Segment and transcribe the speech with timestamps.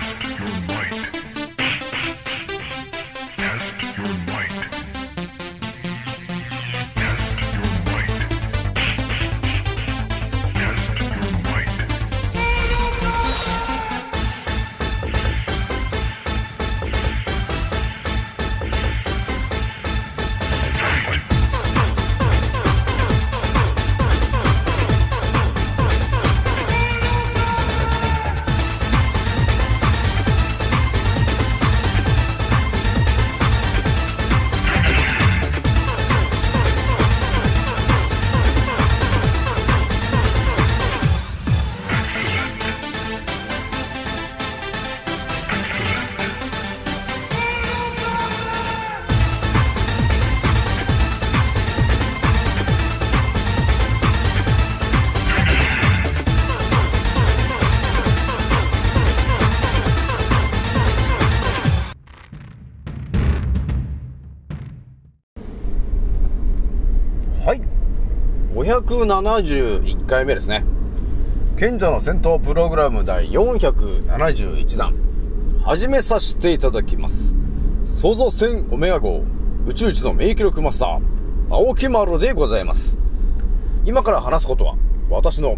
[0.00, 1.33] Test your might.
[68.80, 70.64] 571回目ですね。
[71.56, 74.94] 賢者の戦闘プログラム第471弾、
[75.62, 77.34] 始めさせていただきます。
[77.84, 79.22] 創造船オメガ号、
[79.66, 81.00] 宇宙一の免疫力マスター、
[81.50, 82.96] 青木丸でございます。
[83.84, 84.76] 今から話すことは、
[85.08, 85.56] 私の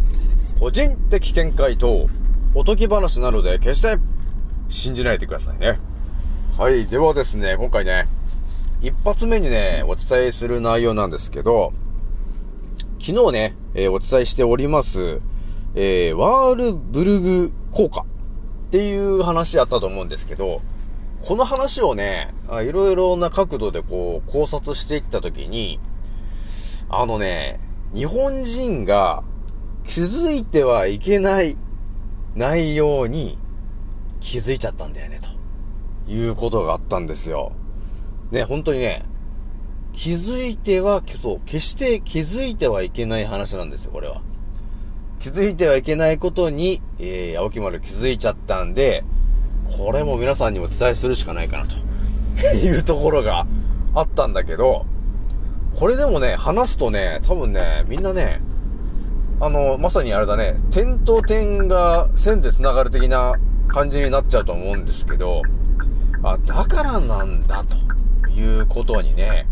[0.60, 2.08] 個人的見解と、
[2.54, 3.98] おとぎ話なので、決して
[4.68, 5.78] 信じないでくださいね。
[6.58, 8.08] はい、ではですね、今回ね、
[8.82, 11.72] 一発目にね、お伝えする内容なんですけど、
[12.98, 15.20] 昨日ね、えー、お伝えしております、
[15.74, 20.62] えー、ワールブルグ効果っていう話あったと思うんですけど、
[21.22, 25.78] この話をね、いろいろな角度でこう考察していったときに、
[26.88, 27.60] あのね、
[27.94, 29.22] 日本人が
[29.84, 31.56] 気づいてはいけない
[32.34, 33.38] 内容に
[34.20, 35.20] 気づいちゃったんだよね、
[36.06, 37.52] ということがあったんですよ。
[38.30, 39.04] ね、本当にね、
[39.96, 44.20] 気づいては、そう、決して気づいてはいけない話なんですよ、これは。
[45.20, 49.04] 気づいてはいけないことに、えー、青木丸気づいちゃったんで、
[49.76, 51.74] これも皆さんにも伝えするしかないかな、と
[52.54, 53.46] いうところが
[53.94, 54.84] あったんだけど、
[55.76, 58.42] これでもね、話すとね、多分ね、みんなね、
[59.40, 63.32] あの、まさにあれだね、点と点が線で繋がる的な
[63.68, 65.40] 感じになっちゃうと思うんですけど、
[66.22, 69.46] あ、だからなんだ、ということにね、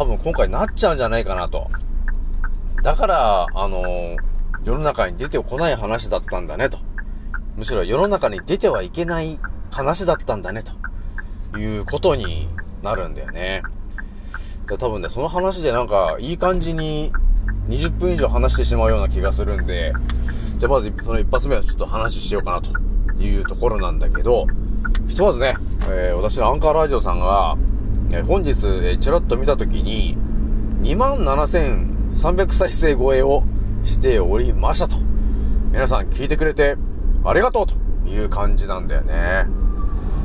[0.00, 1.68] 多分今回なっちゃうんじゃないかなと。
[2.82, 4.16] だから、あのー、
[4.64, 6.78] 世の中に出てこない話だったんだねと。
[7.58, 9.38] むしろ世の中に出てはいけない
[9.70, 10.62] 話だったんだね
[11.52, 12.48] ということに
[12.82, 13.60] なるんだよね。
[14.66, 17.12] で多分ね、その話でなんかいい感じに
[17.68, 19.92] 20分以上話してしまうような気がするんで、
[20.56, 22.70] じゃあまずその一発目はちょっと話しようかなと
[23.20, 24.46] いうところなんだけど、
[25.08, 25.56] ひとまずね、
[25.90, 27.58] えー、私のアンカーラジオさんが、
[28.12, 30.16] え本日、えちらっと見たときに、
[30.82, 33.44] 27,300再生超えを
[33.84, 34.96] しておりましたと。
[35.70, 36.76] 皆さん聞いてくれて
[37.24, 37.74] ありがとうと
[38.08, 39.46] いう感じなんだよね。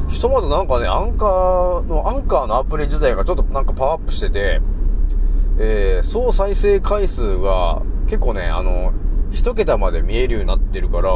[0.07, 4.61] ひとまずなんかね、アンカーの、アンカーのアプリ自体がちょっとなんかパワーアップしてて、
[5.59, 8.93] えー、総再生回数が結構ね、あの、
[9.29, 11.11] 一桁まで見えるようになってるから、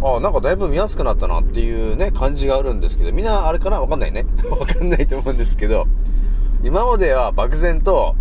[0.00, 3.80] あなんかだいぶ見やすくなったなっていうね、感じがあるんですけど、みんなあれかな？
[3.80, 4.24] わかんないね。
[4.48, 5.86] わかんないと思うんですけど、
[6.62, 8.14] 今までは漠然と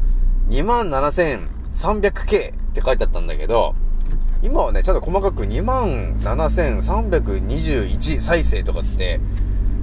[0.50, 3.76] 27,300K って書いてあったんだけど、
[4.42, 9.20] 今はね、ちゃんと細かく27,321再生とかって、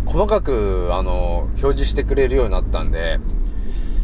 [0.07, 3.19] 細かく、あの、表示してくれるようになったんで、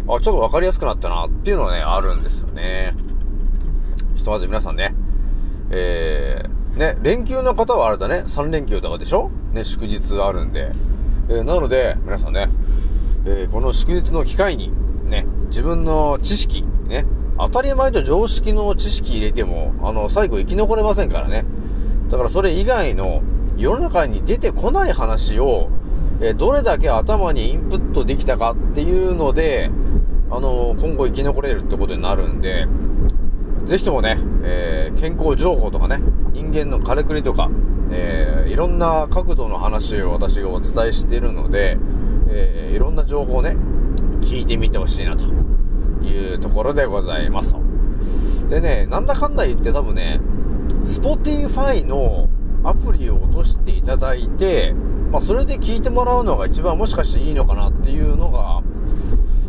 [0.08, 2.94] あ、ちょっとわかりやすくなったなっていうのはね、あるんですよね。
[4.14, 4.94] ひとまず皆さんね、
[5.70, 9.30] えー、ね、連休の方はあれだね、3連休とかでしょ？
[9.52, 10.72] ね、祝日あるんで。
[11.28, 12.48] えー、なので、皆さんね、
[13.24, 14.72] えー、この祝日の機会に、
[15.04, 17.06] ね、自分の知識、ね、
[17.38, 21.44] 当たり前と常識の知識入れても、あの、最後生き残れませんからね。
[22.10, 23.22] だからそれ以外の
[23.56, 25.68] 世の中に出てこない話を、
[26.20, 29.70] え、どれだけ頭にインプットできたかっていうので、
[30.30, 32.66] あの今後生き残れるってことになるんで、
[33.64, 36.00] ぜひともね、えー、健康情報とかね、
[36.32, 37.50] 人間のからくりとか、
[37.90, 41.78] えー、いろんな角度の話を私がお伝えしているので、
[42.28, 43.56] えー、いろんな情報をね、
[44.22, 45.24] 聞いてみてほしいなと
[46.04, 47.60] いうところでございますと。
[48.48, 50.20] でね、なんだかんだ言って多分ね、
[50.84, 52.28] Spotify の
[52.64, 54.74] アプリを落としていただいて、
[55.10, 58.62] まあ、それで聞いてもらうのが一番もしかしていいのかなっていうのが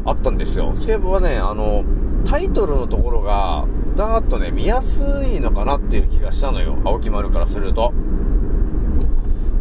[0.06, 0.72] あったんですよ。
[0.76, 1.84] そういえばね、あの、
[2.26, 3.66] タイトルのところが、
[3.96, 6.78] だーっとね、見やすいのかなっていう気がしたのよ。
[6.86, 7.94] 青木丸からすると。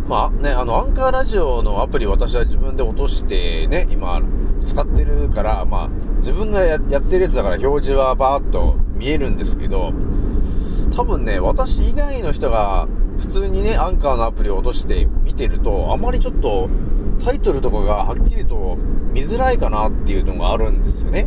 [0.09, 4.21] まあね、あの、アンカーラジオのアプリ私は自分で落としてね、今、
[4.67, 9.93] 使ってるから、まあ、自分がやってるやつだから表示はバーッと見えるんですけど、
[10.95, 16.69] 多分ね、私以外の人が普通にね、アンカーのアプリを落として見てると、あまりちょっと
[17.25, 18.77] タイトルとかがはっきりと
[19.13, 21.27] 見づらいかなっていうのがあるんですよね。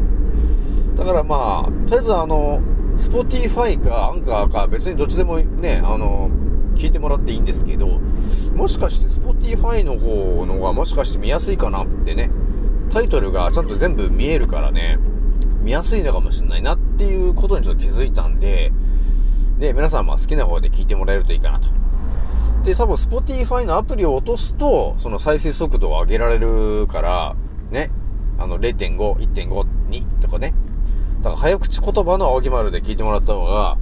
[0.96, 2.62] だからまあ、とりあえずあの、
[2.98, 6.30] Spotify かアンカーか別にどっちでもね、あの、
[6.76, 8.00] 聞いてもらっていいんですけど、
[8.56, 12.30] もしかして Spotify の方のがもしかして見やすいかなってね、
[12.92, 15.00] タイトルがちゃんと全部見えるからね、
[15.62, 18.72] 見やすいのかもしれないなっていうことにちょっと気づいたんで、
[19.60, 21.68] で、皆さんまあ好きな方で聞いてもらえるといいかなと。
[22.64, 27.36] で、多分 Spotify のアプリを落とすと、その再生速度を上げられるから、
[27.72, 27.90] ね、
[28.38, 30.54] あの0.5、1.5、2とかね。
[31.24, 33.78] だから早口言葉の青木丸で聞いてもらった方が、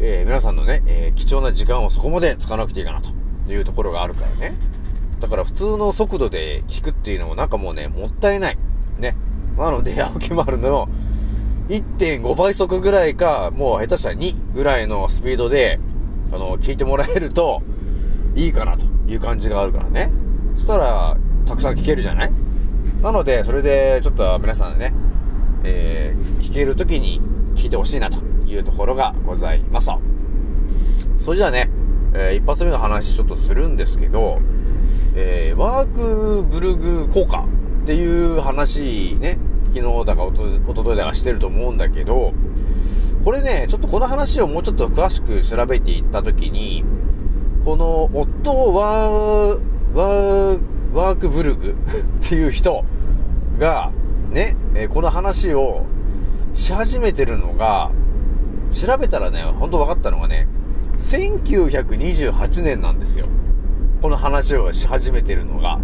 [0.00, 4.56] えー、皆さんのね、えー、貴重な時間をそこまで使わなくていいかなというところがあるからね。
[5.20, 8.58] だから普通の速度で聞くっていうのもなんかもうね、もったいない。
[8.98, 9.16] ね。
[9.56, 10.88] なので、青木丸の
[11.68, 15.78] 1.5倍速ぐらいか、もう下手したら2ぐらいのスピードで、
[16.32, 17.62] あの、聞いてもらえると
[18.34, 20.10] いいかなという感じがあるからね。
[20.54, 22.32] そしたら、たくさん聞けるじゃない？
[23.02, 24.92] なので、それで、ちょっと皆さんね、
[25.64, 27.20] えー、聞ける時に
[27.54, 29.90] 聞いてほしいなというところがございます。
[31.16, 31.70] それじゃあね、
[32.14, 34.40] えー、一発目の話ちょっとするんですけど、
[35.14, 37.46] えー、ワークブルグ効果
[37.82, 39.38] っていう話ね、
[39.74, 42.32] 昨日だかおとといだかしてると思うんだけど、
[43.24, 46.84] これね、ちょっとこの話をもうちょっと詳しく調べていったときに、
[47.64, 50.60] このオットワー、ワー、
[50.92, 51.74] ワークブルグっ
[52.28, 52.84] ていう人
[53.58, 53.92] が、
[54.32, 55.84] ね、え、この話を
[56.54, 57.90] し始めてるのが、
[58.70, 60.48] 調べたらね、ほんと分かったのがね、
[60.98, 63.26] 1928年なんですよ。
[64.00, 65.78] この話をし始めてるのが。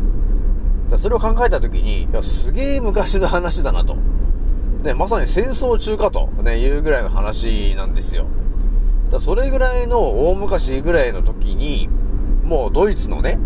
[0.89, 3.97] だそれを考えた時に、いや、すげえ昔の話だなと。
[4.83, 8.27] ね、まさに戦争中かと、ね、いうぐらいの話なんですよ。
[9.11, 11.91] だそれぐらいの大昔ぐらいの時に、
[12.45, 13.39] もうドイツのね、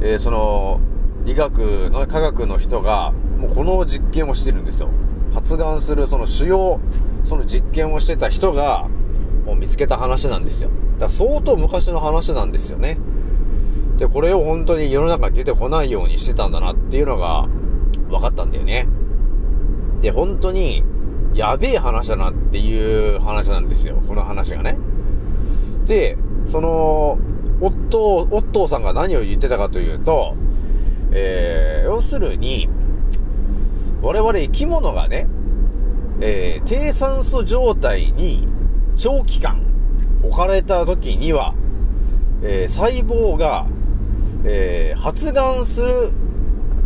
[0.00, 0.80] えー、その、
[1.24, 4.88] 医学の科学の人が、もうこの実験をしてるんですよ。
[5.34, 6.80] 発がんするその主要、
[7.24, 8.88] その実験をしてた人が、
[9.44, 10.70] もう見つけた話なんですよ。
[10.98, 12.98] だから相当昔の話なんですよね。
[13.98, 17.46] で、これを本当に世の中に出てこないようにしてたんだなっていうのが
[18.08, 18.86] 分かったんだよね。
[20.00, 20.84] で、本当に、
[21.34, 24.02] やべえ話だなっていう話なんですよ。
[24.08, 24.78] この話がね。
[25.84, 26.16] で、
[26.46, 27.18] その、
[27.60, 30.34] 夫、オットーさんが何を言ってたかというと、
[31.12, 32.68] えー、要するに、
[34.06, 35.26] 我々生き物がね、
[36.20, 38.46] えー、低酸素状態に
[38.94, 39.60] 長期間
[40.22, 41.54] 置かれた時には、
[42.40, 43.66] えー、細胞が、
[44.44, 46.12] えー、発がんする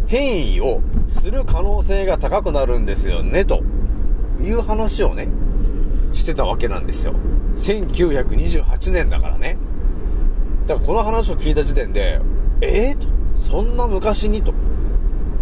[0.06, 3.62] 変異をする可能性が高くなるんですよね、と
[4.40, 5.28] いう話をね、
[6.14, 7.12] してたわけなんですよ。
[7.56, 9.58] 1928年だからね。
[10.66, 12.18] だからこの話を聞いた時点で、
[12.62, 13.08] えー、と、
[13.38, 14.54] そんな昔にと。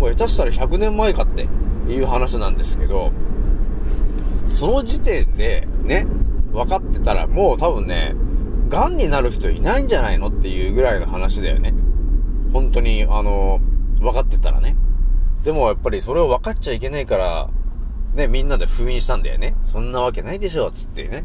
[0.00, 1.48] もう下手したら100年前かって
[1.88, 3.12] いう話なんですけど、
[4.48, 6.06] その時点でね、
[6.52, 8.14] 分かってたらもう多分ね、
[8.68, 11.74] 癌になる人いないんじゃないのっていうぐらいの話だよね。
[12.52, 13.60] 本当に、あの、
[14.00, 14.76] 分かってたらね。
[15.42, 17.48] でもやっぱりそれを分かっちゃいけないから、
[18.14, 19.54] ね、みんなで封印したんだよね。
[19.64, 21.24] そんなわけないでしょ、つってね。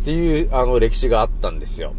[0.00, 1.94] っていう、あの、歴史があったんですよ。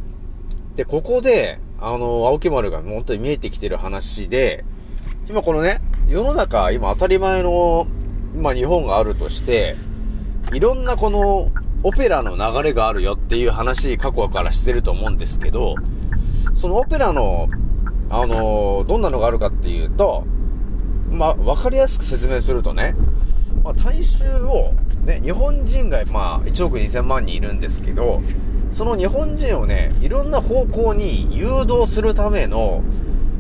[0.75, 4.63] で、ここで、あの、青木丸が本当に見えてきてる話で、
[5.29, 7.88] 今このね、世の中、今当たり前の、
[8.36, 9.75] まあ日本があるとして、
[10.53, 11.51] いろんなこの、
[11.84, 15.75] オペラの流れがあるよっていう話、過去からしてると思うんですけど、
[16.55, 17.50] そのオペラの、
[18.10, 20.25] あのどんなのがあるかっていうと、
[21.10, 22.96] まあ、わかりやすく説明するとね、
[23.63, 24.74] まあ、大衆を、
[25.05, 28.22] ね、日本人が、まあ、1億2000万人いるんですけど、
[28.72, 32.84] その日本人をね、いろんな方向に誘導するための、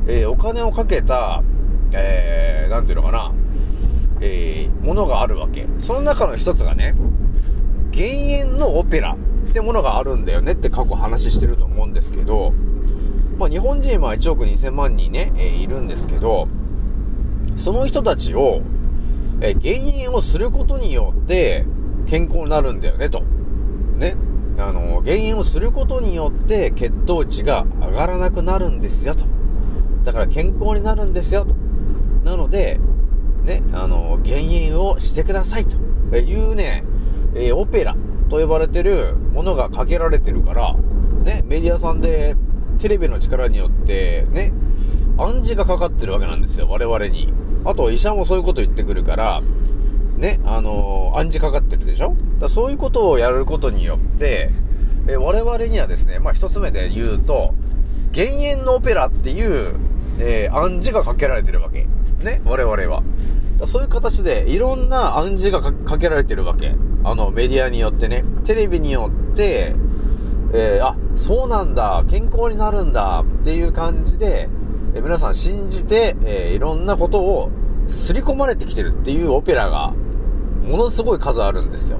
[0.07, 1.43] えー、お金をかけた、
[1.93, 3.31] えー、なんていうのかな、
[4.21, 5.67] えー、ものがあるわけ。
[5.79, 6.95] その中の一つがね、
[7.91, 9.17] 減塩のオペラ
[9.49, 12.53] ってものがあるんだよねって過去話してると思うんですけど、
[13.37, 16.47] まあ日本人は1億2000万人ね、えー、いるんですけど、
[17.57, 18.61] その人たちを、
[19.41, 21.65] えー、減塩をすることによって
[22.07, 23.23] 健康になるんだよねと。
[23.97, 24.15] ね。
[24.57, 29.25] あの、減塩をすることによって血糖値が上がらなくなるんですよと。
[30.03, 31.55] だから健康になるんですよと。
[32.31, 32.79] なので、
[33.43, 35.75] ね、あの、減塩をしてくださいと
[36.15, 36.85] いうね、
[37.35, 37.97] えー、オペラ
[38.29, 40.77] と呼ばれてるものがかけられてるから、
[41.25, 42.37] ね、メディアさんで
[42.79, 44.53] テレビの力によってね、
[45.17, 47.33] 暗示がかかってるわけなんですよ、我々に。
[47.65, 49.41] あと医者もそういうこと言ってくるから、
[50.15, 52.15] ね、あのー、暗示かかってるでしょ？
[52.39, 54.51] だそういうことをやることによって、
[55.07, 57.53] え我々にはですね、まあ一つ目で言うと、
[58.13, 59.75] 減塩のオペラっていう、
[60.19, 61.87] えー、暗示がかけられてるわけ。
[62.23, 63.03] ね、我々は。
[63.67, 66.73] そういう形でいろんな暗示がかけられてるわけ。
[67.03, 69.75] あの、メディアによってね、テレビによって、
[70.53, 74.49] えー、あ、そうなんだ、健康になるんだっていう感じで、
[74.93, 77.49] えー、皆さん信じて、えー、いろんなことを
[77.87, 79.93] 刷り込まれてきてるっていうオペラが、
[80.63, 81.99] ものすごい数あるんですよ。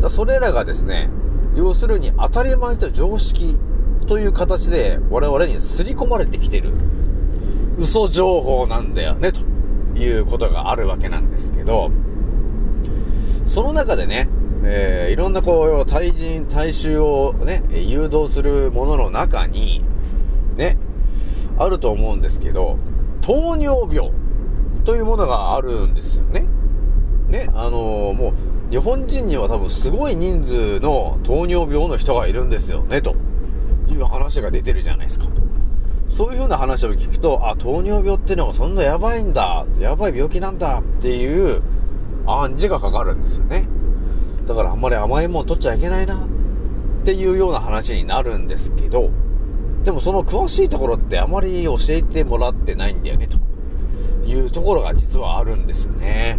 [0.00, 1.10] だそれらがですね、
[1.54, 3.58] 要するに当たり前と常識
[4.06, 6.70] という形で我々に刷り込まれてきてる
[7.78, 9.40] 嘘情報なんだよね、と
[9.98, 11.90] いうことがあるわけなんですけど、
[13.46, 14.28] その中でね、
[14.64, 19.82] えー、いろんなこう、対人、大衆をね、誘導するものの中に、
[20.56, 20.76] ね、
[21.58, 22.76] あると思うんですけど、
[23.20, 24.10] 糖尿病
[24.84, 26.44] というものがあるんですよね。
[27.28, 33.14] ね、あのー、もう、日本人には多分すごい人数の糖尿病の人がいるんですよね、と
[33.88, 35.26] いう話が出てるじゃないですか。
[36.08, 41.62] そういう風な話を聞くと、あ、糖尿病ってのはそんなやばいんだ、やばい病気なんだっていう
[42.26, 43.68] 暗示がかかるんですよね。
[44.46, 46.28] だからあんまり甘いもん取っちゃいけないなっ
[47.04, 49.10] ていうような話になるんですけど、
[49.84, 53.38] でもその詳しいところってあまり教えてもらってないんだよね、と
[54.28, 56.38] いうところが実はあるんですよね。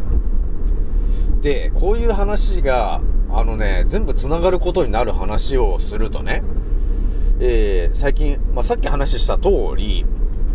[1.42, 6.44] で、こういう話が、あのね、全部繋がることになる話をするとね、
[7.40, 10.06] えー、最近、まあ、さっき話した通り、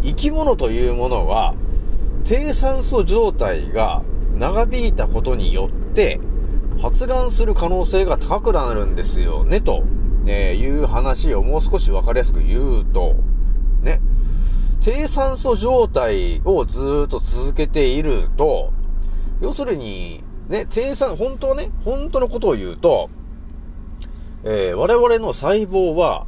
[0.03, 1.55] 生き物というものは、
[2.25, 4.03] 低酸素状態が
[4.37, 6.21] 長引いたことによって、
[6.81, 9.85] 発がんする可能性が高くなるんですよね、と、
[10.27, 13.15] えいう話をもう少しわかりやすく言うと、
[13.83, 14.01] ね、
[14.81, 18.73] 低酸素状態をずっと続けていると、
[19.41, 23.09] 要するに、ね、低酸、本当ね、本当のことを言うと、
[24.45, 26.27] えー、我々の細胞は、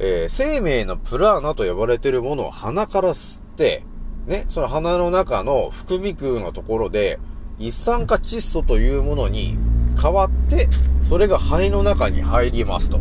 [0.00, 3.82] えー、生命のプラーナと呼ばれているものを鼻から吸って、
[4.26, 7.18] ね、その鼻の中の副鼻腔のところで、
[7.58, 9.56] 一酸化窒素というものに
[10.00, 10.68] 変わって、
[11.02, 13.00] それが肺の中に入りますと。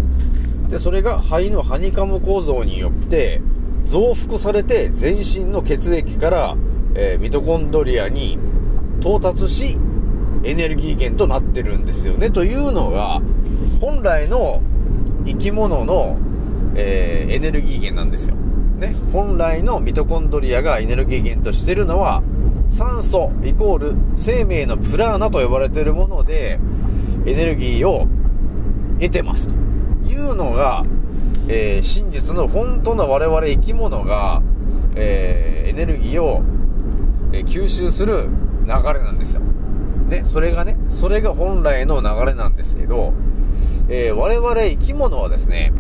[0.70, 3.42] で、それが肺のハニカム構造によって、
[3.86, 6.58] 増幅されて全身の血液から、
[6.96, 8.38] えー、ミトコンドリアに
[9.00, 9.78] 到達し、
[10.44, 12.32] エネルギー源となってるんですよね。
[12.32, 13.22] というのが、
[13.80, 14.62] 本来の
[15.26, 16.18] 生き物の
[16.78, 18.36] えー、エネルギー源なんですよ。
[18.36, 22.22] ね、本来のミトコンドリアがエネルギー源としてるのは、
[22.68, 26.60] 酸素イコール生命のプラーナと呼ばれているもので、
[27.26, 28.08] エネルギーを
[29.00, 29.56] 得てますと
[30.08, 30.86] いうのが、
[31.48, 34.42] えー、真実の本当の我々生き物が、
[34.96, 36.44] えー、エネルギーを、
[37.34, 38.30] え吸収する
[38.66, 39.42] 流れなんですよ。
[40.08, 43.14] で、それがね、それが本来の流れなんですけど、
[43.90, 45.74] え、我々生き物はですね、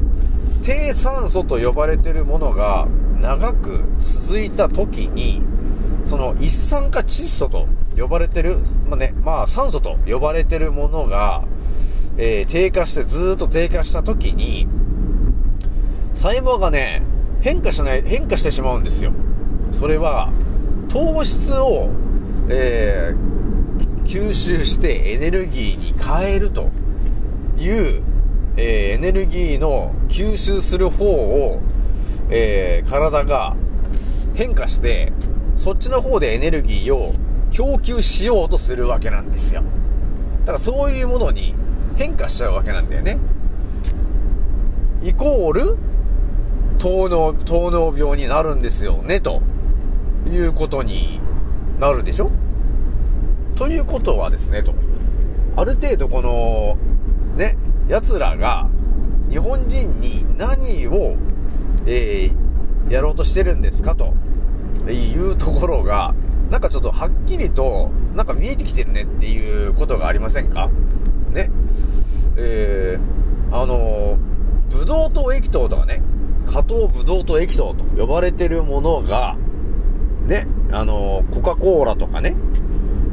[0.61, 2.87] 低酸素と呼ばれてるものが
[3.21, 5.41] 長く続いた時に、
[6.05, 11.43] その一酸化窒素と呼ばれてる、まあね、まあ酸素と呼ばれてるものが、
[12.17, 14.67] えー、低下して、ずっと低下した時に、
[16.13, 17.03] 細胞がね、
[17.41, 19.11] 変化しない、変化してしまうんですよ。
[19.71, 20.29] それは、
[20.89, 21.89] 糖質を、
[22.49, 26.69] えー、吸収してエネルギーに変えると
[27.57, 28.03] いう
[28.57, 31.59] えー、エネルギーの吸収する方を、
[32.29, 33.55] えー、体が
[34.33, 35.13] 変化して、
[35.55, 37.13] そっちの方でエネルギーを
[37.51, 39.63] 供給しようとするわけなんですよ。
[40.41, 41.53] だからそういうものに
[41.95, 43.17] 変化しちゃうわけなんだよね。
[45.03, 45.77] イコール、
[46.79, 49.41] 糖尿、糖尿病になるんですよね、と
[50.27, 51.19] いうことに
[51.79, 52.31] なるでしょ？
[53.55, 54.73] ということはですね、と。
[55.55, 56.77] ある程度この、
[57.35, 58.67] ね、奴らが
[59.29, 61.15] 日本人に何を、
[61.85, 64.13] えー、やろうとしてるんですかと
[64.89, 66.13] いうところが、
[66.49, 70.69] なんかちょっとはっきりと、なんか見えてきてるねっていうことがありませんか？
[71.31, 71.49] ね。
[72.37, 74.17] えー、あの、
[74.69, 76.01] ブドウ糖液糖とかね、
[76.45, 79.37] 加糖ブドウ糖液糖と呼ばれてるものが、
[80.25, 82.35] ね、あの、コカ・コーラとかね、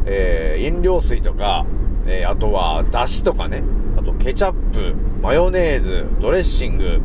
[0.06, 1.66] えー、飲料水とか、
[2.06, 3.62] えー、あとは、だしとかね、
[4.04, 7.00] とケチャップ、マヨネーズ、ドレッシング、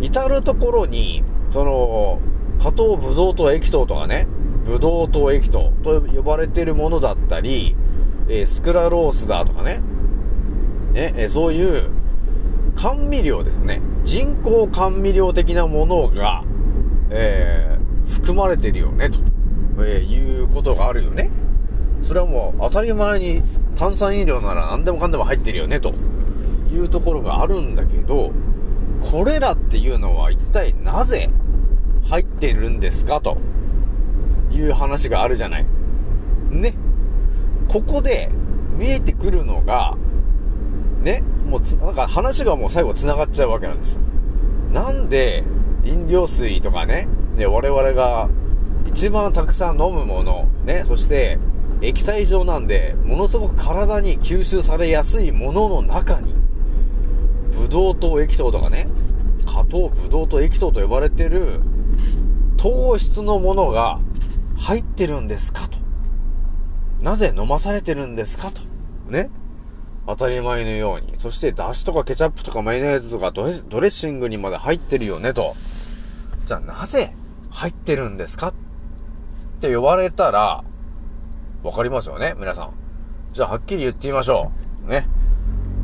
[0.00, 2.20] 至るところに、その、
[2.62, 4.26] 加糖ブドウ糖液糖とかね、
[4.64, 7.74] ブドウ糖液糖と呼ばれてるものだったり、
[8.28, 9.80] えー、スクラロースだとかね、
[10.92, 11.90] ね、えー、そういう、
[12.76, 13.82] 甘味料ですね。
[14.04, 16.44] 人工甘味料的なものが、
[17.10, 19.18] えー、含まれてるよね、と、
[19.80, 21.30] えー、いうことがあるよね。
[22.02, 23.42] それはもう当たり前に
[23.74, 25.92] 炭酸飲料なら何でもかんでも入ってるよね、と
[26.70, 28.32] いうところがあるんだけど、
[29.10, 31.30] これらっていうのは一体なぜ
[32.04, 33.38] 入ってるんですかと
[34.50, 35.66] いう話があるじゃない。
[36.50, 36.74] ね。
[37.68, 38.30] ここで
[38.76, 39.96] 見えてくるのが、
[41.02, 44.00] ね、もうなんか話がもう最後繋がっちゃうわけなんですよ。
[44.72, 45.44] なんで
[45.84, 48.28] 飲料水とかね、ね我々が
[48.86, 51.38] 一番たくさん飲むもの、ね、そして
[51.80, 56.34] 液体状なんで、ものすごく体に吸収されやすいものの中に、
[57.52, 58.88] ブドウ糖液糖とかね、
[59.46, 61.60] 加糖ブドウ糖液糖と呼ばれてる
[62.56, 64.00] 糖質のものが
[64.56, 65.78] 入ってるんですかと。
[67.00, 68.62] なぜ飲まされてるんですかと。
[69.10, 69.30] ね。
[70.06, 71.14] 当たり前のように。
[71.18, 75.54] そして、だしとかケチャップとかマヨネーズとかドレッシングにまで入ってるよねと。
[76.46, 77.14] じゃあなぜ
[77.50, 78.54] 入ってるんですかっ
[79.60, 80.64] て言われたら、
[81.62, 82.72] わかりますよね皆さん。
[83.32, 84.50] じゃあはっきり言ってみましょ
[84.86, 84.90] う。
[84.90, 85.06] ね。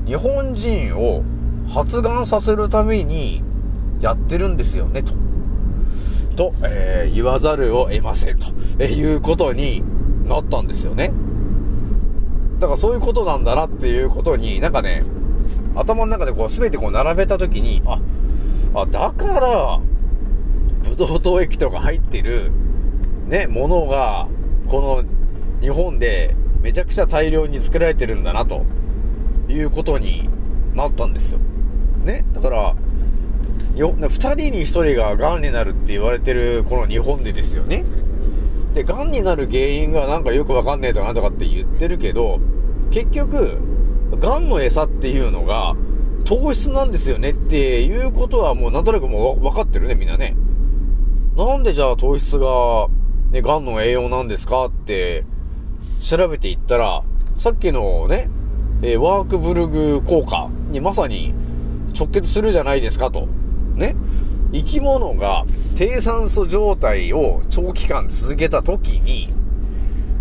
[0.06, 1.22] 日本人を
[1.68, 3.42] 発がんさせるために
[4.00, 5.12] やってるんですよねと。
[6.36, 8.46] と、えー、言わざるを得ませんと、
[8.78, 9.82] えー、いうことに
[10.26, 11.12] なったんですよね。
[12.58, 15.02] だからそういうことなんだなっていうことに、なんかね、
[15.74, 18.00] 頭の中でこう全てこう並べたときに、あ、
[18.74, 19.80] あ、だから、
[20.88, 22.52] ブドウ糖液とか入ってる、
[23.28, 24.28] ね、ものが、
[24.68, 28.64] この日本でめちゃくちゃ大量に作られてるんだな、と
[29.48, 30.28] いうことに
[30.74, 31.40] なったんですよ。
[32.06, 32.74] ね、だから、
[33.74, 37.84] よ、二人に一人が癌になるって言われてるこの日本でですよね。
[38.72, 42.40] で、癌になる原因がなんかよくわかんねえとかなんとかって言ってるけど、
[42.90, 43.58] 結局、
[44.18, 45.74] 癌の餌っていうのが
[46.24, 50.36] 糖質なんですよねっていうことはもうなんとなくもう分かってるね、みんなね。
[51.36, 52.88] なんでじゃあ糖質が、
[53.30, 55.24] ね、癌の栄養なんですかって
[56.00, 57.02] 調べていったら、
[57.36, 58.30] さっきのね、
[58.82, 61.34] え、ワークブルグ効果にまさに
[61.96, 63.26] 直結するじゃないですかと。
[63.74, 63.96] ね、
[64.52, 69.32] 生き物が低酸素状態を長期間続けた時に、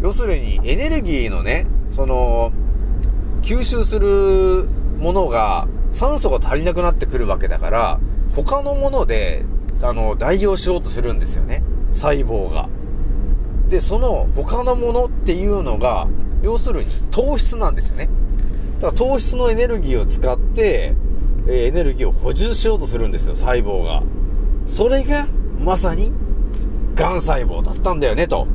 [0.02, 2.52] 要するにエネルギーのね、その、
[3.42, 4.66] 吸収する
[5.00, 8.00] ものが酸素が足りなくなってくるわけだから、
[8.36, 9.46] 他のもので、
[9.82, 11.64] あの、代用しようとするんですよね。
[11.92, 12.68] 細胞が。
[13.70, 16.08] で、その他のものっていうのが、
[16.42, 18.10] 要するに糖質なんですよね。
[18.80, 20.96] だから糖質のエネルギーを使って、
[21.48, 24.02] えエネルギーを補充しようとするんですよ、細胞が。
[24.66, 25.28] それが、
[25.60, 26.12] まさに、
[26.96, 28.48] 癌細胞だったんだよね、と、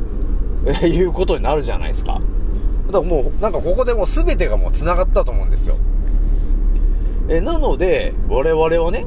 [0.66, 2.20] えいうことになるじゃないですか。
[2.86, 5.76] だからもう、なんかここでもう全てがもう繋がったと思うんですよ。
[7.28, 9.06] えなので、我々はね、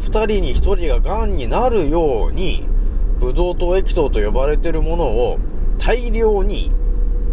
[0.00, 2.66] 二人に一人が癌になるように、
[3.20, 5.38] ブドウ糖液糖と呼ばれてるものを
[5.78, 6.72] 大量に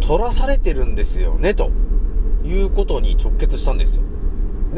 [0.00, 1.70] 取らされてるんですよね、と
[2.44, 4.02] いうことに直結したんですよ。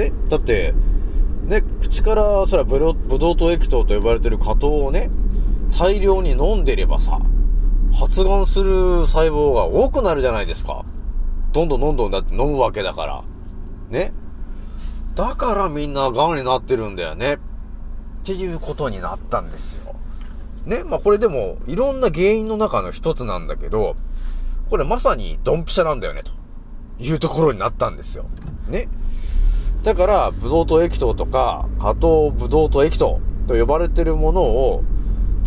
[0.01, 0.73] ね、だって、
[1.45, 5.11] ね、口から、それはブドブドウ糖液糖と呼ばれてる果糖をね、
[5.79, 7.21] 大量に飲んでればさ、
[7.93, 10.85] 発がんする細胞が多くなるじゃないですか。
[11.53, 13.23] どんどんどんどんだって飲むわけだから。
[13.91, 14.13] ね。
[15.17, 17.35] だからみんな癌になってるんだよね。
[17.35, 17.39] っ
[18.25, 19.95] ていうことになったんですよ。
[20.65, 20.85] ね。
[20.85, 23.97] まあこれでも、いろんな原因の中の一つなんだけど、
[24.71, 26.33] これまさにドンピシャなんだよね、と
[27.03, 28.25] いうところになったんですよ。
[28.69, 28.89] ね。
[29.83, 34.83] だから、ブドウ糖液糖とか、加糖ブドウ糖液糖と呼ばれてるものを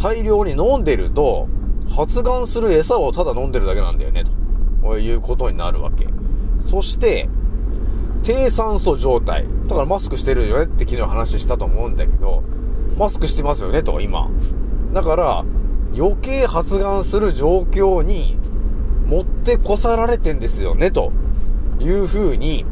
[0.02, 1.48] 大量に飲んでると、
[1.96, 4.24] 発がんする餌をただ飲んでるだけなんだよね、
[4.82, 6.08] ということになるわけ。
[6.66, 7.30] そして、
[8.24, 9.46] 低酸素状態。
[9.68, 12.42] だからマスクしてるよねって昨日話したと思うんだけど、
[12.98, 14.30] マスクしてますよねと、今。
[14.94, 15.46] だから、
[15.96, 18.40] 余計発がんする状況に
[19.06, 21.12] 持ってこさられてんですよね、と
[21.80, 22.66] いう風に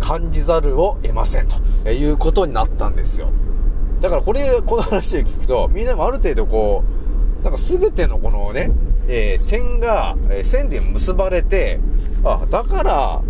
[0.00, 1.48] 感じざるを得ません
[1.84, 3.30] ということになったんですよ。
[4.00, 6.84] だからこれ、この話を聞くと、みんなもある程度こ
[7.40, 8.70] う、なんか全てのこのね、
[9.08, 11.80] えー、点が、えー、線で結ばれて、
[12.24, 13.22] あ、だから、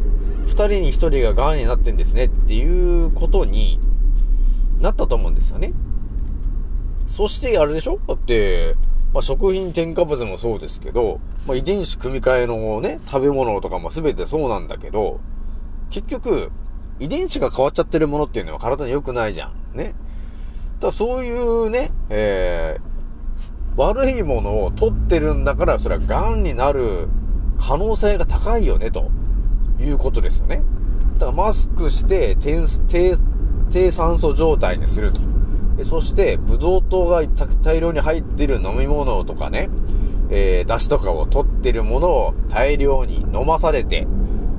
[0.47, 3.79] 二人に一人が癌になってんですねっていうことに
[4.81, 5.73] なったと思うんですよね。
[7.07, 7.99] そしてあれでしょ？
[8.09, 8.75] だって、
[9.13, 15.21] まあ、食品添加物もそうですけど、まあ、遺伝子組み換えのね、食べ物とかも全てそうなんだけど、
[15.91, 16.51] 結局、
[17.01, 19.77] 遺伝子が変わっちゃってるものっていうのは体に良くないじゃん。
[19.77, 19.95] ね。
[20.81, 27.09] だそういうね、えー、悪いものを取ってるんだから、それは癌になる
[27.59, 29.11] 可能性が高いよね、と
[29.81, 30.63] いうことですよね。
[31.15, 33.17] だからマスクして、低、低、
[33.71, 35.21] 低酸素状態にすると。
[35.85, 37.23] そして、ブドウ糖が
[37.63, 39.71] 大量に入ってる飲み物とかね、
[40.31, 44.07] えー、出汁とかを取ってるものを大量に飲まされて、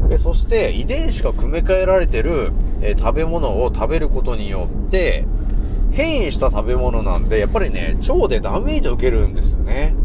[0.09, 5.25] えそして遺伝子が組み換えられてる、え食べ物を食べることによって、
[5.91, 9.95] 変異した食べ物なんで、やっぱりね、腸でダメージを受けるんですよね。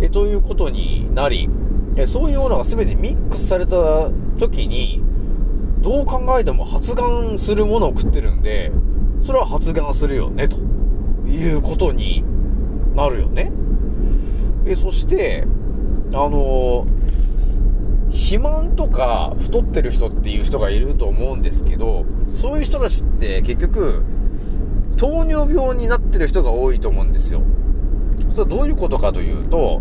[0.00, 1.48] えということになり、
[1.96, 5.00] えそういうものが全てミックスされた時に、
[5.78, 8.72] どう考えても発がんするものを食ってるんで、
[9.22, 10.56] それは発がんするよね、と
[11.28, 12.24] いうことに
[12.96, 13.52] なるよね。
[14.66, 15.46] えそして、
[16.12, 17.01] あのー
[18.12, 24.02] 肥満とか太ってる人っていう人がいると思うんですけど、そういう人たちって結局、
[24.96, 27.42] 糖尿病になってる人が多いと思うんですよ。
[28.28, 29.80] それはどういうことかというと、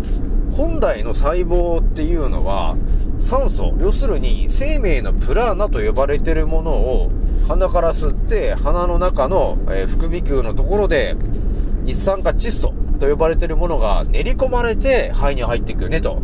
[0.51, 2.75] 本来の細胞っていうのは、
[3.19, 7.11] 酸素、要するに生命のプラーナと呼ばれてるものを
[7.47, 11.15] 鼻から吸って鼻の中の、え、副鼻腔のところで
[11.85, 16.21] 一酸化窒素と呼ばれてるものが練り込まれて肺に入っていくよねと。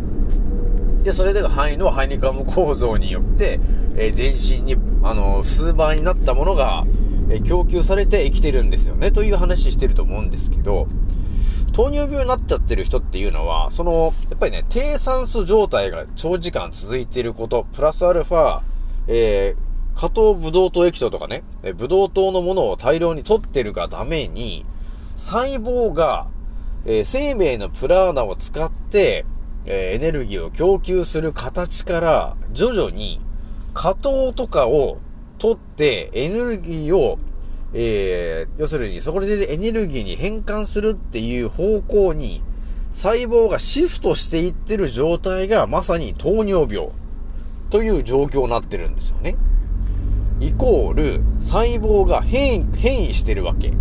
[1.02, 3.60] で、それで肺のハイニカム構造によって、
[3.96, 6.84] えー、全身に、あのー、数倍になったものが、
[7.30, 10.86] えー、供給されて生きてるんですよね、という話してると思うんですけど、
[11.72, 18.60] 糖尿病になっちゃってる人っていうのは、その、やっぱりね、低酸素状態が長時間続いていること、プラスアルファ、
[19.06, 24.64] えー、加糖ブドウ糖液糖とかね、えブドウ糖のものを大量に取ってるがために、
[25.16, 26.26] 細胞が、
[26.84, 29.24] えー、生命のプラーナを使って、
[29.66, 33.20] え、エネルギーを供給する形から、徐々に、
[33.74, 34.98] 加糖とかを
[35.38, 37.18] 取って、エネルギーを、
[37.74, 42.42] えー、要するに、そこでエネルギーに変換するっていう方向に、
[42.90, 46.90] 細胞がシフトしていってる状態が、まさに糖尿病
[47.70, 49.36] という状況になってるんですよね。
[50.40, 53.72] イコール、細胞が変異、変異してるわけ。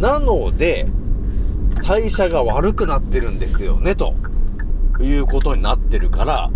[0.00, 0.86] なので、
[1.82, 4.14] 代謝が悪くなってるんですよね、と。
[5.00, 6.50] いうことになってるから、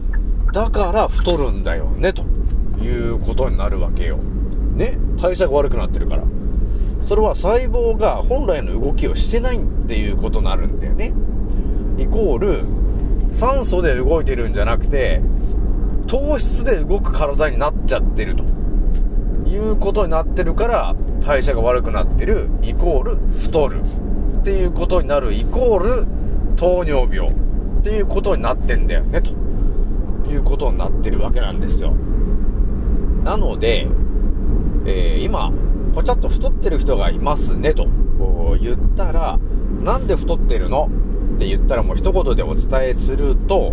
[0.53, 2.25] だから太るんだよね、と
[2.81, 4.19] いうことになるわけよ。
[4.75, 6.25] ね代謝が悪くなってるから。
[7.05, 11.13] それは細胞が本来の動きをしてないっていうことになるんだよね。
[11.99, 12.61] イコール、
[13.33, 15.21] 酸素で動いてるんじゃなくて、
[16.07, 18.45] 糖質で動く体になっちゃってると。
[19.51, 23.81] いうことになってるから、代謝が悪くなってる、イコール太る。
[24.41, 26.07] っていうことになる、イコール
[26.57, 27.50] 糖尿病。
[27.81, 29.31] っていうことになってんだよね、と
[30.31, 31.95] いうことになってるわけなんですよ。
[33.25, 33.89] なので、
[34.85, 35.51] えー、今、
[35.95, 37.89] ぽちゃっと太ってる人がいますね、と
[38.61, 39.39] 言ったら、
[39.83, 40.91] なんで太ってるの？
[41.37, 43.73] って言ったらもう一言でお伝えすると、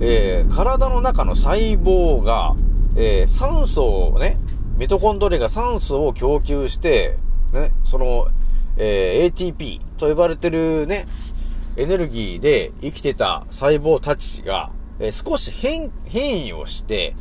[0.00, 2.56] えー、体の中の細胞が、
[2.96, 4.38] えー、酸素をね、
[4.78, 7.18] ミトコンドリアが酸素を供給して、
[7.52, 8.28] ね、その、
[8.78, 11.04] えー、ATP と呼ばれてるね、
[11.76, 17.14] エネルギーで生きてた細胞たちが、え少し変、変異をして、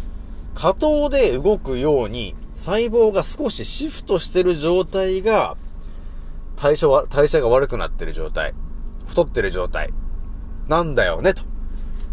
[0.55, 5.55] 過糖で動くように細胞が少しシフトしてる状態が、
[6.57, 8.53] 代謝は、代謝が悪くなってる状態、
[9.07, 9.93] 太ってる状態、
[10.67, 11.43] なんだよね、と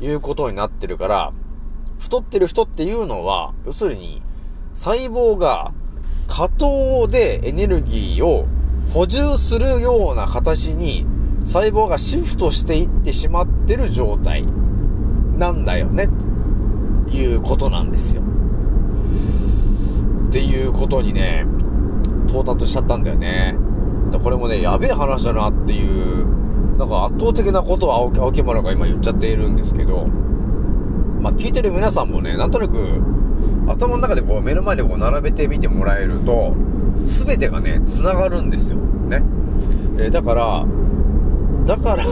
[0.01, 1.33] いうことになってるから、
[1.99, 4.22] 太ってる人っていうのは、要するに、
[4.72, 5.72] 細胞が
[6.29, 8.46] 過糖でエネルギーを
[8.92, 11.07] 補充するような形に
[11.47, 14.45] 細胞がシフトしていってしまってる状態
[15.39, 16.09] なんだよね、
[17.09, 18.23] ということなんですよ。
[20.29, 21.47] っていうことにね、
[22.29, 23.57] 到達しちゃったんだよね。
[24.23, 26.27] これもね、やべえ話だなっていう、
[26.79, 30.07] なんか圧倒的なことを青木青木村が今言っちゃっているんですけど、
[31.21, 33.01] まあ聞いてる皆さんもね、なんとなく
[33.69, 36.55] 頭の中でこう目の前でこう並べてみてもらえると、
[37.05, 38.79] 全てがね、繋がるんですよ。
[38.79, 39.23] ね。
[39.99, 40.67] えー、だから、
[41.66, 42.05] だから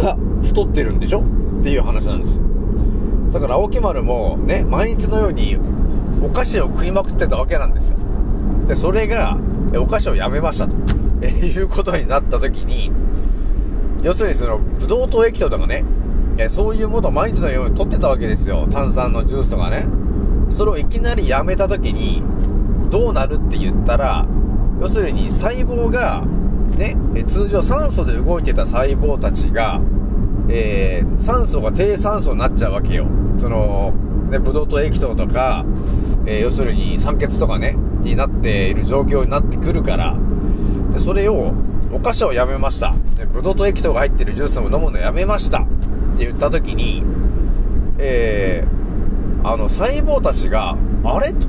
[0.42, 1.22] 太ってるんでしょ？
[1.60, 2.40] っていう話なんです。
[3.32, 5.56] だから青木丸もね、毎日のように
[6.22, 7.96] お菓子を食いまくってたわけなんですよ。
[8.66, 9.38] で、それが、
[9.76, 10.74] お菓子をやめましたと、
[11.20, 12.90] えいうことになった時に、
[14.02, 15.84] 要するにその、ブドウ糖液糖とかね、
[16.38, 18.66] えそういうものを毎日のように取ってたわけですよ。
[18.70, 19.86] 炭酸のジュースとかね。
[20.48, 22.22] それをいきなりやめた時に、
[22.90, 24.26] どうなるって言ったら、
[24.80, 26.24] 要するに細胞が
[26.76, 29.80] ね、通常酸素で動いてた細胞たちが、
[30.48, 33.06] えー、酸素が低酸素になっちゃうわけよ。
[33.36, 33.92] その、
[34.30, 35.64] ね、ブドウ糖液糖とか、
[36.26, 40.16] えー、要するに酸欠とかね、になっている状況になってくるから、
[40.92, 41.52] で、それを、
[41.92, 42.92] お菓子をやめました。
[43.16, 45.60] で、ブドウ糖液糖が入ってるジュースを飲むのやめました。
[45.60, 45.66] っ
[46.18, 47.04] て言った時に、
[47.98, 51.32] えー、あの、細胞たちが、あれ？
[51.32, 51.46] と、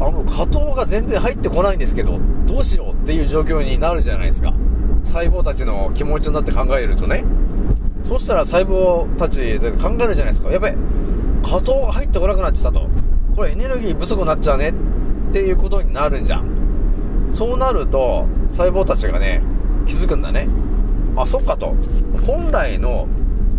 [0.00, 4.52] あの、加糖が全然入ってこないんですけど、どうしようっていう状況になるじゃないですか。
[5.02, 7.24] 細胞たちの気持ちになって考えるとね。
[8.02, 10.50] そしたら細胞たちで考えるじゃないですか。
[10.50, 10.74] やべ、
[11.42, 12.88] 加糖が入ってこなくなっちゃったと。
[13.34, 14.74] これエネルギー不足になっちゃうね
[15.30, 16.44] っていうことになるんじゃん。
[17.30, 19.42] そうなると、細胞たちがね、
[19.86, 20.46] 気づくんだね。
[21.16, 21.74] あ、そっかと。
[22.26, 23.08] 本来の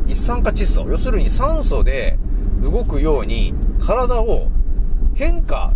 [0.08, 2.18] 一酸化窒素、要するに酸素で
[2.62, 4.48] 動くように体を
[5.16, 5.74] 変化、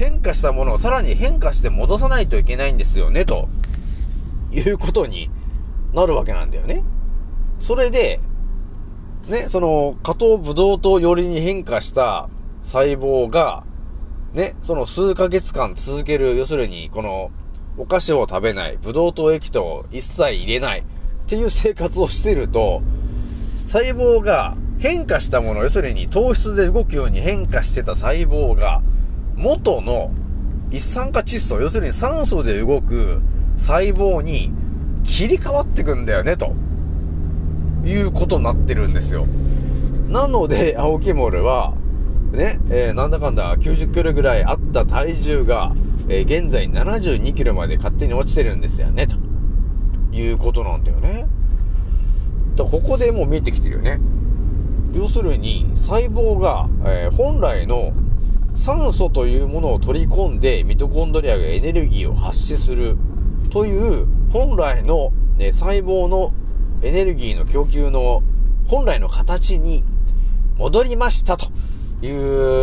[0.00, 3.50] 変化したものをさらに変化して戻さないといけないんですよね、と
[4.50, 5.30] いうことに
[5.92, 6.82] なるわけなんだよね。
[7.58, 8.18] それで、
[9.28, 12.30] ね、その、加藤ブドウ糖寄りに変化した
[12.62, 13.62] 細胞が、
[14.32, 17.30] ね、その数ヶ月間続ける、要するに、この、
[17.76, 20.82] お菓子を食べない、ブドウ糖液糖一切入れないっ
[21.26, 22.80] ていう生活をしてると、
[23.66, 28.80] 細胞が変化したもの、要するに糖質で動くように変化してた細胞が、
[29.40, 30.12] 元の
[30.70, 33.20] 一酸化窒素、要するに酸素で動く
[33.56, 34.52] 細胞に
[35.02, 36.54] 切り替わってくんだよね、と
[37.84, 39.26] いうことになってるんですよ。
[40.08, 41.72] なので、青木モルは、
[42.32, 45.72] ね、えー、なんだかんだ90キロぐらいあった体重が、
[46.08, 49.16] えー、現在72キロまで勝手に落ちてるんですよね、と
[50.12, 51.26] いうことなんだよね。
[52.56, 54.00] だここでもう見えてきてるよね。
[54.92, 57.92] 要するに、細胞が、えー、本来の
[58.60, 62.96] 酸素というものを取り込んで、ミトコンドリアがエネルギーを発しする
[63.50, 66.32] という、本来の、ね、細胞の
[66.82, 68.22] エネルギーの供給の
[68.66, 69.82] 本来の形に
[70.58, 71.46] 戻りましたと
[72.02, 72.10] い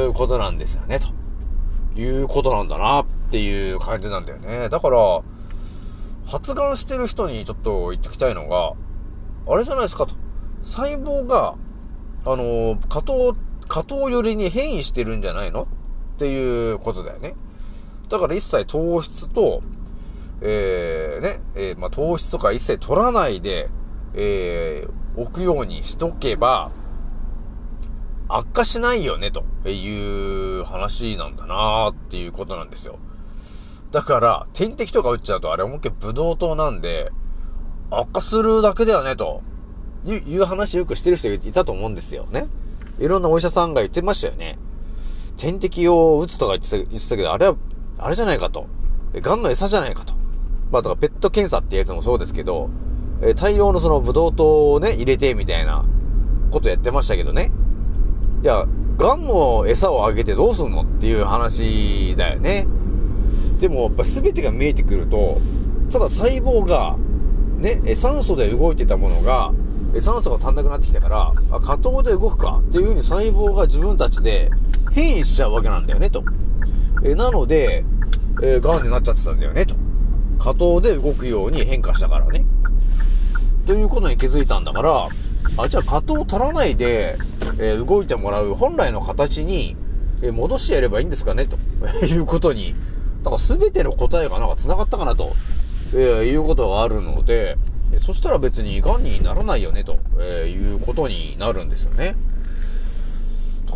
[0.05, 4.69] うことなんですよね、ということなんだなっていう感じなんだよね。
[4.69, 5.21] だから、
[6.27, 8.73] 発がんしてる人にちょっと言ってきたいのが、
[9.51, 10.13] あれじゃないですかと。
[10.61, 11.55] 細胞が
[12.25, 15.67] あの、加藤、加藤寄りに変異してるんじゃないの
[16.17, 17.35] っていうことだよね。
[18.09, 19.61] だから一切糖質と、
[20.41, 23.69] えー、ね、えー、まあ、糖質とか一切取らないで、
[24.15, 26.71] えー、置くようにしとけば、
[28.29, 32.97] 悪化しないよね、という話なんだなーっていうことなんですよ。
[33.91, 37.11] だから、点滴とか打っちゃうと、あれ思いっきりブドウ糖なんで、
[37.91, 39.43] 悪化するだけだよね、と。
[40.05, 42.47] いう話よくしてる人いたと思うんですよね。
[42.99, 44.57] いろんなお医者さんが言ってましたよね。
[45.37, 47.55] 点滴を打つとか言ってた言ってたけど、あれは、
[47.99, 48.67] あれじゃないかと。
[49.21, 50.13] 癌の餌じゃないかと。
[50.71, 52.69] まあ、だかペット検査ってやつもそうですけど、
[53.21, 55.85] え大量のそのブドウ糖をね、入れてみたいな
[56.51, 57.51] ことやってましたけどね。
[58.43, 58.65] いや、
[58.97, 62.67] 癌の餌をあげてどうすんのっていう話だよね。
[63.59, 65.39] でも、やっぱ全てが見えてくると、
[65.91, 66.97] ただ細胞が、
[67.57, 69.53] ね、酸素で動いてたものが、
[69.99, 74.51] 酸素が足んなくなってきたから、あ、過糖で動くかっていう風に細胞が自分たちで
[74.97, 76.23] 変異しちゃうわけなんだよね、と。
[77.03, 77.85] えなので、
[78.41, 79.75] えー、癌になっちゃってたんだよね、と。
[80.39, 82.43] 過糖で動くように変化したからね。
[83.67, 85.07] ということに気づいたんだから、
[85.57, 87.15] あ、じゃあ過糖足らないで、
[87.59, 89.75] えー、動いてもらう本来の形に、
[90.23, 91.57] えー、戻してやればいいんですかね、と
[92.03, 92.73] いうことに、
[93.21, 95.31] だから全ての答えがなんか繋がったかなと、
[95.93, 97.57] えー、いうことがあるので、
[97.99, 102.15] そしたら別に癌にならないよね、と、え、いうことになるんですよね。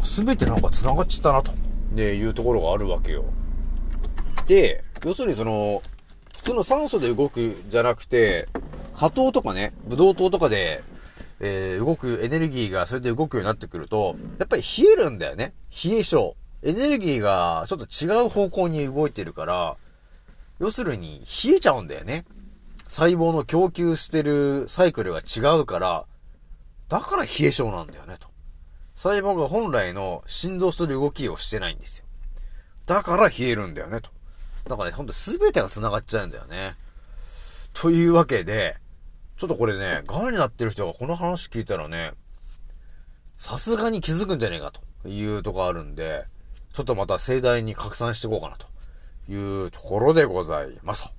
[0.04, 1.52] すべてなんか繋がっちったな、と、
[1.92, 3.26] ね、いうところがあるわけよ。
[4.48, 5.82] で、要するにその、
[6.36, 8.48] 普通の酸素で動くじゃなくて、
[8.96, 10.84] 果糖とかね、ブドウ糖とかで、
[11.40, 15.54] えー、動くエネルギーがそれで動くようになってくると、やっぱり冷えるんだよね。
[15.84, 16.36] 冷え性。
[16.64, 19.78] エネルギーがちょっと違う方向に動いてるから、
[20.60, 22.26] 要するに冷えちゃうんだよね。
[22.88, 26.06] 細胞の供給してるサイクルが違うから、
[26.90, 28.31] だから冷え性なんだよね、と。
[29.02, 32.06] 細胞が本来の振動する動きをしてないんですよ。
[32.86, 34.12] だから冷えるんだよね、と。
[34.70, 36.76] だからね、ほんと全てが繋がっちゃうんだよね。
[37.74, 38.78] というわけで、
[39.38, 42.12] ちょっとこれね、癌になってる人がこの話聞いたらね、
[43.40, 46.26] さすがに気づくんじゃねえかというとこあるんで、
[46.72, 48.68] ちょっとまた盛大に拡散していこうかなと
[49.32, 51.12] いうところでございます。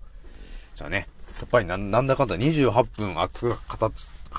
[0.76, 1.08] じゃあね、
[1.40, 3.92] やっぱりなんだかんだ28分熱く語っ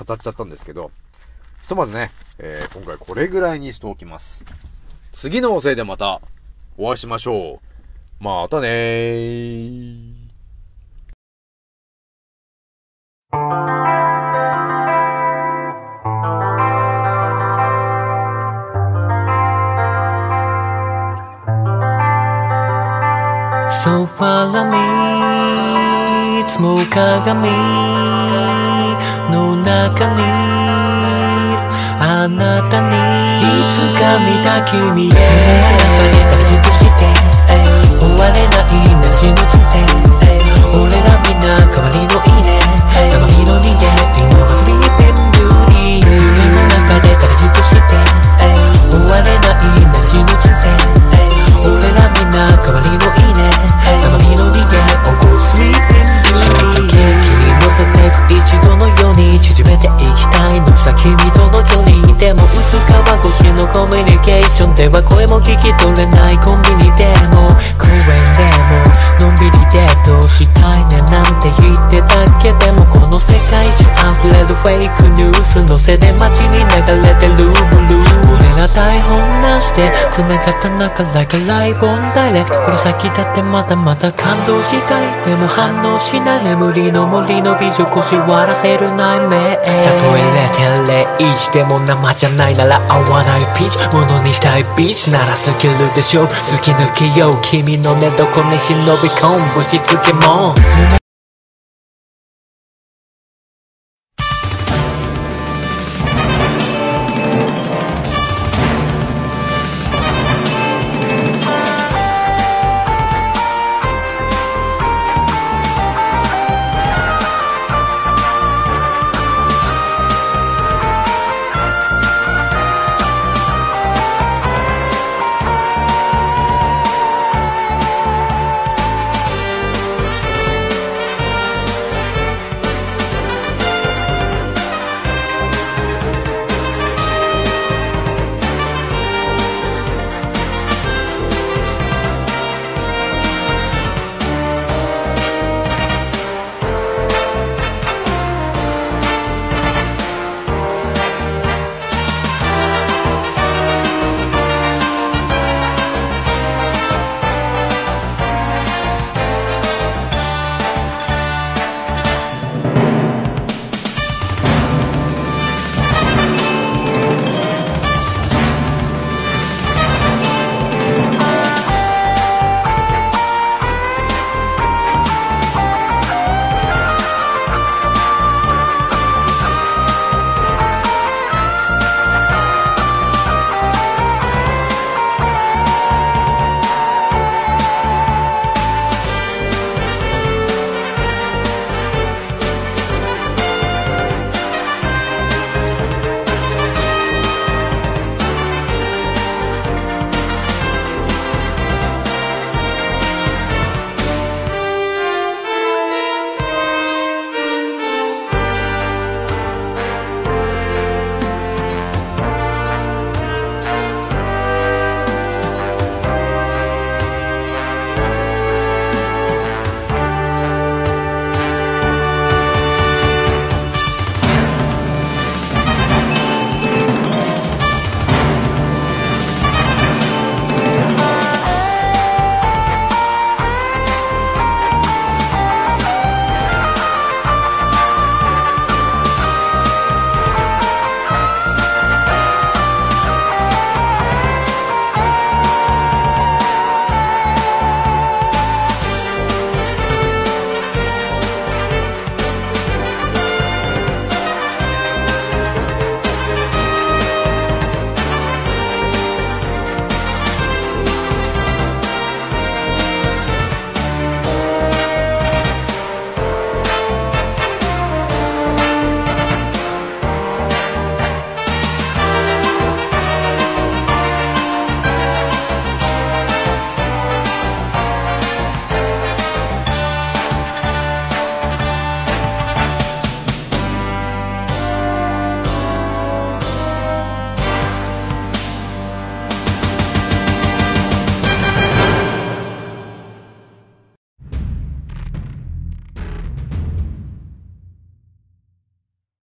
[0.06, 0.90] 語っちゃったんですけど、
[1.60, 4.44] ひとまずね、えー、今回これぐらいにしておきます。
[5.12, 6.20] 次のおせいでまた
[6.76, 7.60] お会いしましょ
[8.20, 8.24] う。
[8.24, 10.24] またねー。
[23.84, 27.48] So follow me つも鏡
[29.30, 30.43] の中に
[32.06, 32.92] あなたに
[33.40, 35.10] いつか見た君へ。
[36.20, 37.08] 形として
[37.98, 39.80] 終われないなしの人生
[40.78, 42.33] 俺らみんな代わりの命
[75.74, 100.54] ニュースのせで街に流れてるブルー俺ら台本なしで繋がった中 like a live on direct この先だってまだまだ感動したいでも反応しない眠りの森の美女腰割らせる内面たとえ0.01でも生じゃないなら合わないピーチものにしたいビーチならスキルでしょ突き抜けよう君の寝床に忍び込むぶしつけも